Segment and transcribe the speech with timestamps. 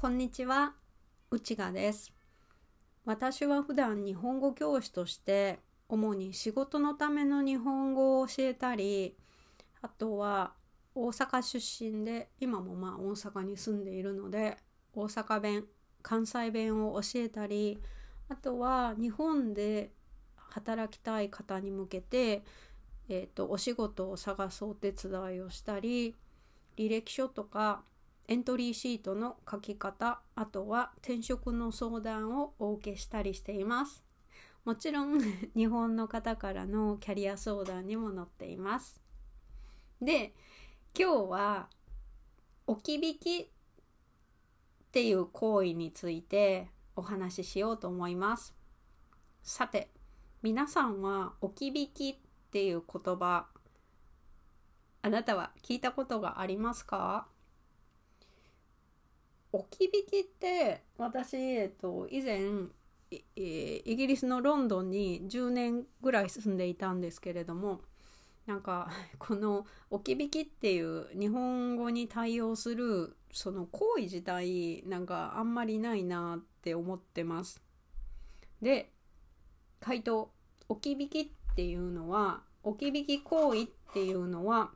[0.00, 0.74] こんにちは、
[1.28, 2.12] 内賀です。
[3.04, 9.16] 私は普段日本語教師として主に仕事のための日本語を教えたり、
[9.82, 10.52] あとは
[10.94, 14.56] 大阪出身で今もまあ大阪に住んでいるので
[14.94, 15.64] 大阪弁、
[16.00, 17.80] 関西弁を教えたり、
[18.28, 19.90] あとは日本で
[20.36, 22.44] 働きたい方に向けて、
[23.08, 26.14] えー、とお仕事を探すお手伝いをしたり
[26.76, 27.82] 履歴書とか
[28.30, 34.04] エントリーシートの書き方あとは転職の相談をお受けしたりしています。
[34.66, 35.18] もちろん
[35.56, 39.00] 日本の方からのキャリア相談にも載っています。
[40.02, 40.34] で
[40.94, 41.68] 今日は
[42.66, 43.46] 置き引きっ
[44.92, 48.54] ていう行為についてお話ししようと思います。
[49.42, 49.90] さて
[50.42, 52.16] 皆さんは置き引きっ
[52.50, 53.48] ていう言葉
[55.00, 57.26] あなたは聞いたことがありますか？
[59.52, 62.40] 置き引きって私、えっと、以前
[63.10, 67.80] イギリスのロンドンに10年ぐらい住んでいたんですけれども
[68.46, 77.62] なんか この置き引きっていう日本語に対応するその行為自体なんかあんまりないなって思ってます。
[78.60, 78.92] で
[79.80, 80.30] 回答
[80.68, 84.72] 置き引きっていうのは置き引き行為っていうのは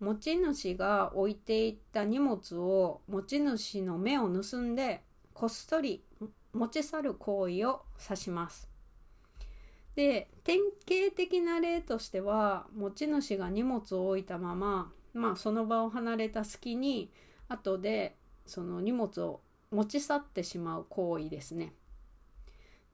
[0.00, 6.02] 持ち主が置いていった荷物を持ち主の目を盗んでこっそり
[6.52, 8.68] 持ち去る行為を指します。
[9.94, 17.10] で典型的な例としては持ち主が荷物を置いたまま、まあ、その場を離れた隙に
[17.48, 21.72] 後でその荷物を持ち去ってしまう行為ですね。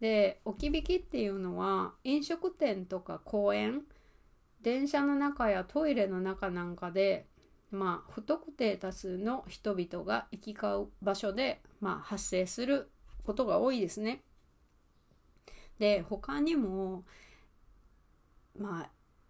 [0.00, 3.82] で置き引きっていうのは飲食店とか公園
[4.62, 7.26] 電車の中やトイレの中なんかで
[7.70, 12.90] まあ不特定多数の人々が行き交う場所で、まあ、発生する
[13.24, 14.22] ことが多いですね。
[15.78, 17.04] で他にも
[18.58, 18.88] ま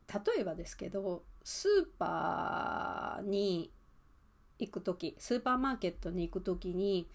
[0.09, 3.73] あ例えばですけどスーパーに
[4.59, 7.09] 行く時スーパーマーケットに行く時に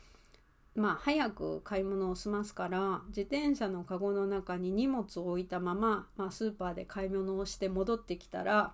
[0.77, 8.73] まあ早く買い物を済ますから自転車のカゴの中に荷物を置いたまま、まあ、スーパーで買い物をして戻ってきたら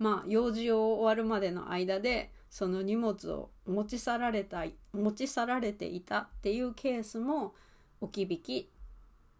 [0.00, 7.54] まあ用事を終わるまでの間でその荷物を持ち去られた持ち去られていたっていうケースも
[8.00, 8.68] 置き引き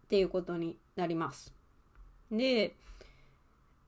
[0.05, 1.53] っていうことになります。
[2.31, 2.75] で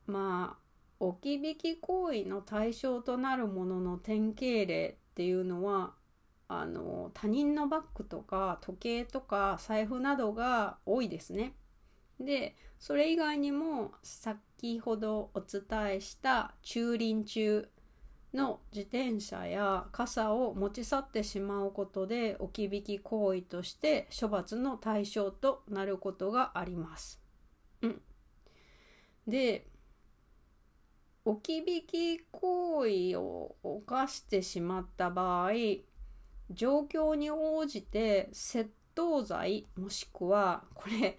[0.05, 0.67] まあ
[0.99, 5.93] 置き引き行為の対象となるものの典型例っていうのは
[6.49, 11.53] あの他人のバッグとか時計とか財布などが多いですね。
[12.19, 17.69] でそれ以外にも先ほどお伝えした駐輪中
[18.33, 27.21] の自転車や傘を持ち去ってしまうことで置き引き行為として処罰の対象となることがあります。
[27.81, 28.01] うん、
[29.27, 29.67] で
[31.25, 35.51] 置き引き行為を犯してしまった場合
[36.51, 41.17] 状況に応じて窃盗罪もしくはこれ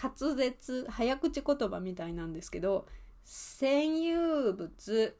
[0.00, 2.86] 滑舌早口言葉みたいなんですけど
[3.24, 5.16] 占有物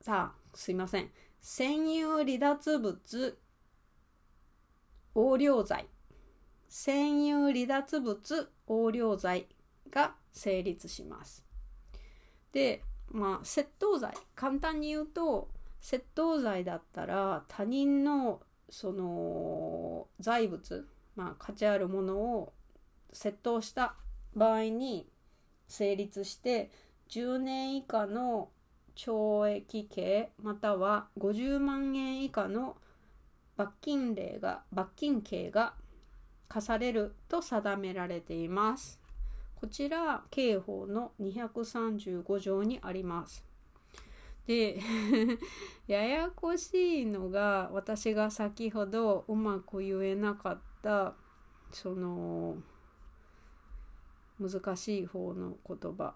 [0.00, 1.10] さあすいません。
[1.42, 3.38] 占有離脱物
[5.14, 5.86] 横領罪。
[6.70, 9.48] 占有離脱物横領罪
[9.90, 11.44] が成立します。
[12.52, 14.14] でまあ窃盗罪。
[14.34, 15.48] 簡単に言うと
[15.80, 18.40] 窃盗罪だったら他人の
[18.70, 22.52] その財物、まあ、価値あるものを
[23.12, 23.94] 窃盗した
[24.34, 25.08] 場合に
[25.66, 26.70] 成立して
[27.10, 28.50] 10年以下の
[28.94, 32.76] 懲役刑または50万円以下の
[33.56, 35.74] 罰金例が罰金刑が
[36.48, 39.00] 課されると定められています。
[39.54, 43.44] こちら刑法の235条にあります。
[44.48, 44.80] で
[45.86, 51.14] ややこしいのが私が先ほどうまく言えなかった
[51.70, 52.56] その
[54.40, 56.14] 難しい方の言葉。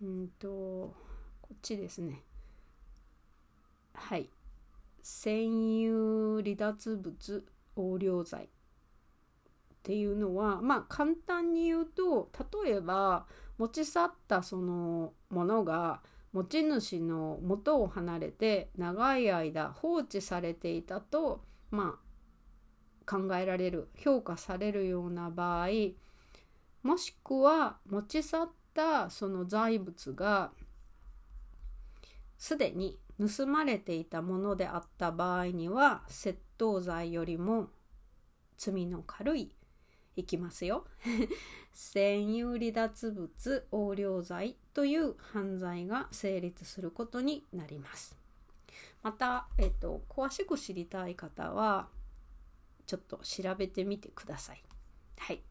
[0.00, 0.94] うんとこ
[1.52, 2.24] っちですね。
[3.92, 4.30] はい。
[5.02, 7.46] 占有離脱物
[7.76, 8.44] 横領罪。
[8.44, 8.48] っ
[9.82, 12.30] ていうのはまあ簡単に言うと
[12.64, 13.26] 例えば
[13.58, 16.00] 持ち去ったそのものが
[16.32, 22.08] 持ち主の元を離れて長い間放置されていたとまあ
[23.10, 25.68] 考えられる評価されるような場合
[26.82, 30.52] もしくは持ち去ったその財物が
[32.36, 37.68] すでに盗まれていたものであった場合には窃盗罪よりも
[38.56, 39.54] 罪の軽い
[40.18, 40.84] いきますよ。
[41.72, 48.16] 占有離脱物横領罪という犯罪が成立することになります。
[49.02, 51.88] また、えっと、詳しく知りたい方は
[52.84, 54.62] ちょっと調べてみてください。
[55.18, 55.42] はい。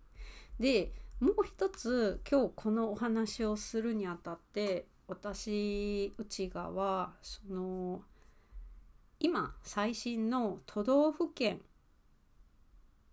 [0.59, 0.91] で
[1.21, 8.01] もう一つ今日このお話をするにあたって私内側その
[9.19, 11.61] 今最新の都道府県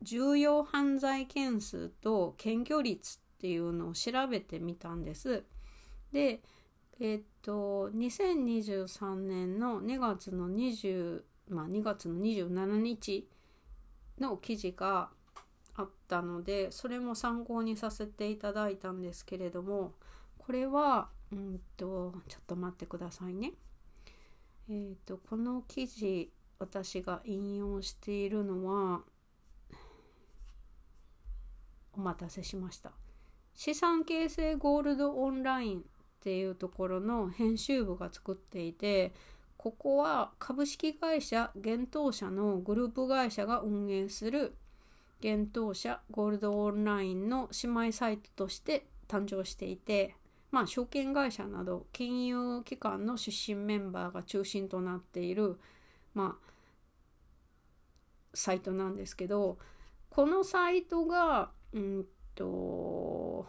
[0.04, 5.44] 重要犯罪件数と検挙率っていうのを調べてみたんです。
[6.12, 6.40] で、
[7.00, 13.28] えっと、2023年の2月の20、まあ2月の27日
[14.20, 15.10] の記事が
[15.76, 19.94] あったので、それも参考にさせていただいたんですけれども、
[20.38, 23.54] これは、うんと、ちょっと待ってくださいね。
[24.68, 29.02] えっと、この記事、私が引用しているのは、
[31.96, 32.93] お待たせしました。
[33.55, 35.82] 資産形成ゴールドオンラインっ
[36.20, 39.12] ていうところの編集部が作っていて
[39.56, 44.56] ここは株式会社幻冬社のグループ会社が運営する
[45.23, 50.17] 幻冬社ゴールドオンラインの姉妹サイトとして誕生していて
[50.50, 55.58] まあ証券会社など金融機関の出身メンバーが中心となっている
[56.14, 56.50] まあ
[58.35, 59.58] サイトなんですけど
[60.11, 63.46] このサイトがうんと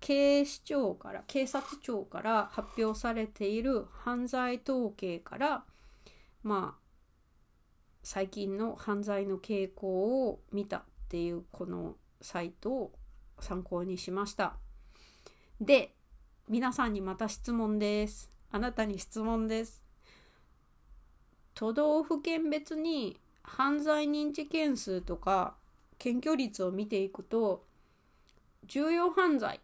[0.00, 5.64] 警視庁から警察庁から発表されている犯罪統計から
[6.42, 6.82] まあ
[8.02, 12.92] 最近の犯罪の傾向を見たっていうこのサイトを
[13.38, 14.54] 参考にしました。
[15.60, 15.94] で
[16.48, 18.30] 皆さんにまた質問です。
[18.50, 19.86] あなたに質問です。
[21.54, 25.54] 都道府県別に犯罪認知件数とか
[26.02, 27.64] 検挙率を見ていくと
[28.66, 29.60] 重要犯罪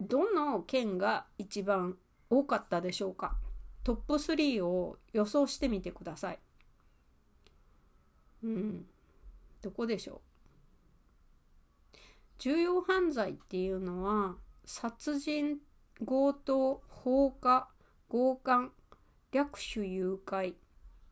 [0.00, 1.96] どの県が一番
[2.28, 3.36] 多かったでしょうか？
[3.84, 6.40] トップ3を予想してみてください。
[8.42, 8.86] うん。
[9.60, 10.22] どこでしょ
[11.94, 11.96] う？
[12.38, 14.34] 重要犯罪っていうのは
[14.64, 15.58] 殺人、
[16.04, 17.68] 強盗、放火、
[18.08, 18.72] 強姦、
[19.30, 20.54] 略取誘拐、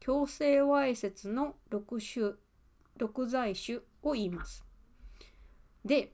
[0.01, 2.37] 強制わいせつの6種
[3.01, 4.63] 毒剤種を言います。
[5.85, 6.13] で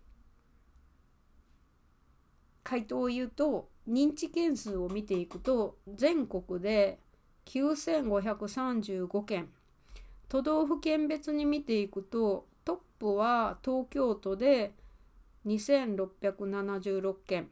[2.63, 7.01] 回答を言うと認知件数を見ていくと全国で
[7.47, 9.49] 9535件
[10.29, 14.73] 都道府県別に見ていくとトップは東京都で
[15.47, 17.51] 2676件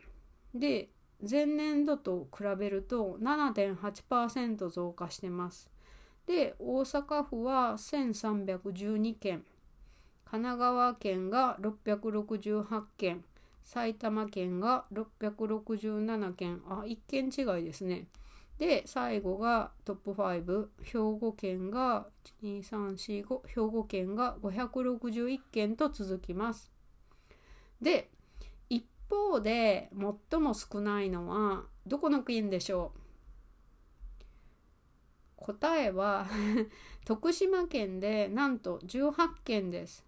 [0.55, 0.91] で
[1.29, 5.74] 前年度と比べると7.8%増加してます。
[6.27, 9.45] で大阪府は1312件
[10.25, 13.25] 神奈川県が668件
[13.63, 18.07] 埼玉県が667件あ1件違いですね。
[18.59, 22.07] で最後がトップ5兵庫県が
[22.43, 26.71] 12345兵庫県が561件と続きます。
[27.81, 28.11] で
[28.69, 29.91] 一方で
[30.31, 33.04] 最も少ないのはどこの県でしょう？
[35.45, 36.27] 答えは
[37.05, 40.03] 徳島県でなんと18件です。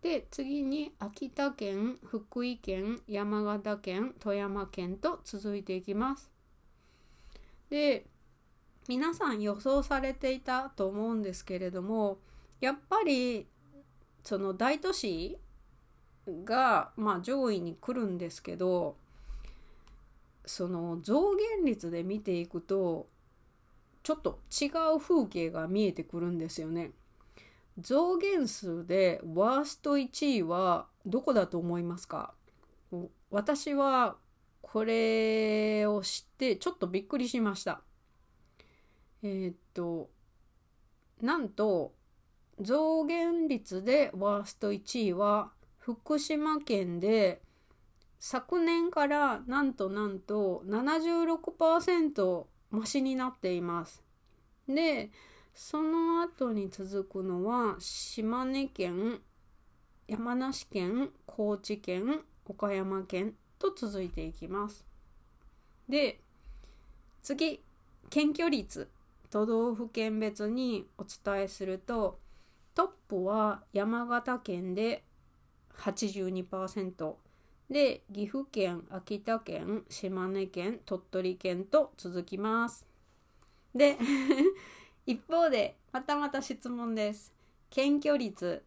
[0.00, 6.30] で次に秋田県福井県山形県富山県と続いていきます。
[7.68, 8.06] で
[8.88, 12.18] 皆さん予想されていたと思うんですけれども
[12.60, 13.46] やっぱり
[14.22, 15.36] その大都市
[16.44, 18.96] が、まあ、上位に来るんですけど
[20.46, 23.08] その増減率で見ていくと
[24.02, 26.92] ちょっと違う風景が見えてくるんですよね。
[27.78, 32.34] 増減数でワースト1位はどこだと思いますか？
[33.30, 34.16] 私は
[34.62, 37.82] これを知ってちょっとびっくりしました。
[39.22, 40.10] えー、っと
[41.20, 41.92] なんと
[42.60, 47.42] 増減率でワースト1位は福島県で
[48.18, 54.02] 昨年からなんとなんと76%マシになっています。
[54.68, 55.10] で、
[55.52, 59.20] その後に続くのは島根県、
[60.06, 64.84] 山梨県、高知県、岡山県と続いていきます。
[65.88, 66.20] で、
[67.22, 67.62] 次、
[68.08, 68.88] 検挙率、
[69.30, 72.18] 都道府県別にお伝えすると、
[72.74, 75.04] トップは山形県で
[75.76, 77.14] 82%、
[77.70, 82.84] で、岐阜県、秋田県、島根県、鳥取県と続きます。
[83.72, 83.96] で、
[85.06, 87.32] 一方でまたまた質問です。
[87.70, 88.64] 検挙率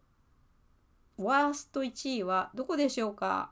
[1.18, 3.52] ワースト1位はどこでしょうか？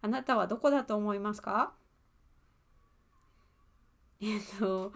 [0.00, 1.74] あなたはどこだと思いますか？
[4.20, 4.92] えっと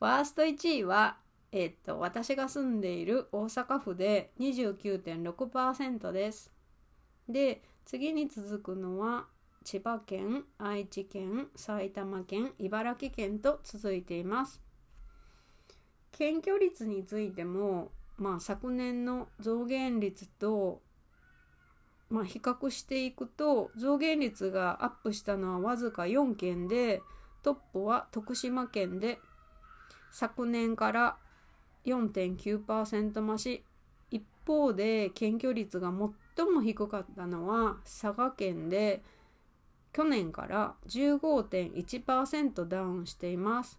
[0.00, 1.16] ワースト1位は
[1.50, 6.52] えっと私が住んでいる大阪府で29.6%です。
[7.28, 9.26] で次に続くのは
[9.64, 14.60] 千葉県愛知県埼玉県茨城県と続いています。
[16.10, 20.82] 検挙率についても、まあ、昨年の増減率と、
[22.10, 27.02] まあ、比較していくと増減率がアップしたのはわずか4件で
[27.42, 29.18] トップは徳島県で
[30.10, 31.16] 昨年から
[31.86, 33.64] 4.9%増し
[34.10, 39.02] 一方で検挙率が最最も低かったのは佐賀県で
[39.92, 43.78] 去年から15.1%ダウンしています。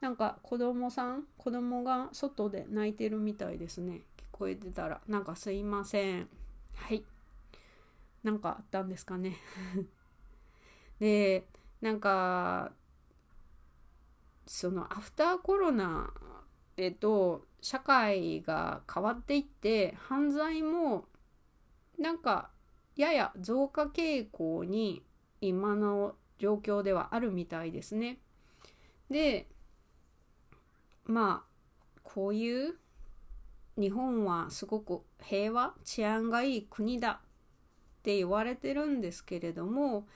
[0.00, 4.02] なんか子供さん子供が外で泣いてるみたいですね。
[4.18, 5.00] 聞こえてたら。
[5.08, 6.28] なんかすいません。
[6.74, 7.02] はい。
[8.22, 9.36] なんかあったんですかね。
[11.00, 11.46] で
[11.80, 12.72] なんか
[14.46, 16.12] そのアフターコロナ
[16.76, 21.06] えっと社会が変わっていって犯罪も
[21.98, 22.50] なんか
[22.96, 25.02] やや増加傾向に
[25.40, 28.18] 今の状況ではあるみたいですね。
[29.10, 29.46] で
[31.04, 32.74] まあこういう
[33.76, 40.06] 日本はすごく平和治安がいい国だって言われてるんですけれども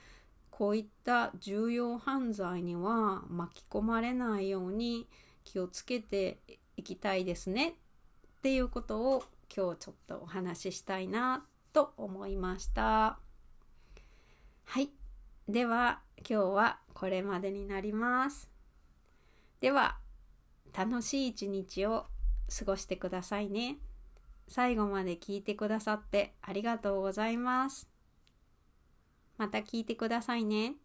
[0.51, 5.07] こういった重要犯罪には巻き込まれないように
[5.43, 6.37] 気をつけて
[6.77, 7.73] いきたいですねっ
[8.41, 9.23] ていうことを
[9.55, 13.17] 今日ちょっとお話ししたいなと思いました。
[14.65, 14.91] はい。
[15.49, 18.49] では今日はこれまでになります。
[19.59, 19.97] では
[20.77, 22.05] 楽しい一日を
[22.57, 23.77] 過ごしてくださいね。
[24.47, 27.89] 最後まで聞いてくださってありがとうございます。
[29.37, 30.75] また聞いてくださいね。